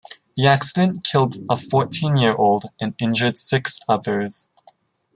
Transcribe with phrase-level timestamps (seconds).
[0.35, 4.47] The accident killed a fourteen-year-old and injured six others.